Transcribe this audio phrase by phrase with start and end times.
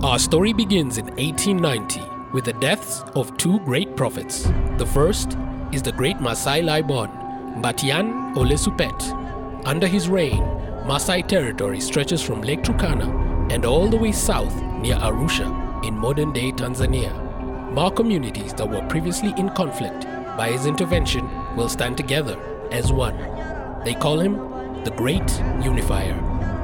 [0.00, 2.00] Our story begins in 1890
[2.32, 4.44] with the deaths of two great prophets.
[4.76, 5.36] The first
[5.72, 7.10] is the great Masai Laibon,
[7.60, 9.66] Batian Olesupet.
[9.66, 10.38] Under his reign,
[10.86, 16.32] Masai territory stretches from Lake Turkana and all the way south near Arusha in modern
[16.32, 17.12] day Tanzania.
[17.72, 20.04] More communities that were previously in conflict
[20.36, 22.38] by his intervention will stand together
[22.70, 23.16] as one.
[23.84, 24.34] They call him
[24.84, 25.28] the Great
[25.60, 26.14] Unifier.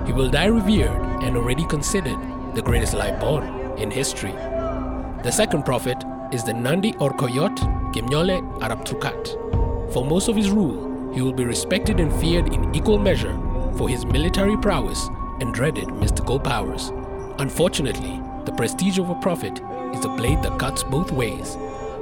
[0.07, 2.21] He will die revered and already considered
[2.55, 4.31] the greatest Laibon in history.
[4.31, 5.97] The second prophet
[6.31, 7.57] is the Nandi Orkoiyot
[7.93, 12.99] Gimnyole arap For most of his rule, he will be respected and feared in equal
[12.99, 13.37] measure
[13.77, 15.09] for his military prowess
[15.41, 16.93] and dreaded mystical powers.
[17.41, 19.61] Unfortunately, the prestige of a prophet
[19.93, 21.57] is a blade that cuts both ways.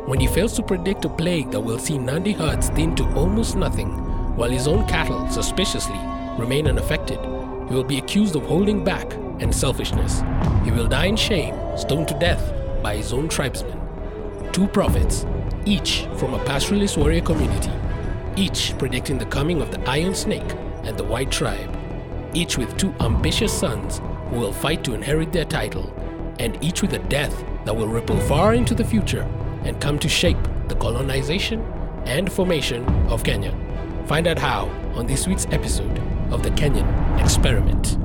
[0.05, 3.57] When he fails to predict a plague that will see Nandi herds thin to almost
[3.57, 3.89] nothing,
[4.37, 6.01] while his own cattle suspiciously
[6.39, 7.19] remain unaffected,
[7.69, 10.23] he will be accused of holding back and selfishness.
[10.65, 13.79] He will die in shame, stoned to death by his own tribesmen.
[14.53, 15.27] Two prophets,
[15.65, 17.73] each from a pastoralist warrior community,
[18.37, 20.53] each predicting the coming of the Iron Snake
[20.85, 21.75] and the White Tribe,
[22.35, 25.93] each with two ambitious sons who will fight to inherit their title,
[26.39, 29.23] and each with a death that will ripple far into the future
[29.65, 31.61] and come to shape the colonization
[32.07, 33.55] and formation of Kenya.
[34.07, 38.02] Find out how on this week's episode of the Kenyan Experiment.